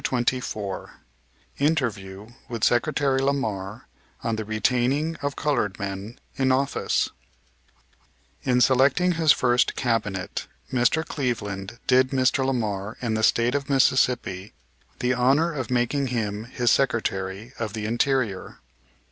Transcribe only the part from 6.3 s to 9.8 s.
IN OFFICE In selecting his first